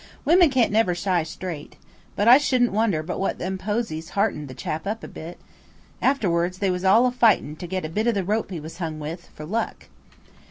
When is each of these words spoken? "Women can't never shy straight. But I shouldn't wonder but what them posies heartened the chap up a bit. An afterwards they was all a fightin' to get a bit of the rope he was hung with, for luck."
"Women 0.25 0.49
can't 0.49 0.71
never 0.71 0.95
shy 0.95 1.21
straight. 1.21 1.75
But 2.15 2.27
I 2.27 2.39
shouldn't 2.39 2.71
wonder 2.71 3.03
but 3.03 3.19
what 3.19 3.37
them 3.37 3.59
posies 3.59 4.09
heartened 4.17 4.47
the 4.47 4.55
chap 4.55 4.87
up 4.87 5.03
a 5.03 5.07
bit. 5.07 5.37
An 6.01 6.09
afterwards 6.09 6.57
they 6.57 6.71
was 6.71 6.83
all 6.83 7.05
a 7.05 7.11
fightin' 7.11 7.55
to 7.57 7.67
get 7.67 7.85
a 7.85 7.87
bit 7.89 8.07
of 8.07 8.15
the 8.15 8.23
rope 8.23 8.49
he 8.49 8.59
was 8.59 8.79
hung 8.79 8.99
with, 8.99 9.29
for 9.35 9.45
luck." 9.45 9.89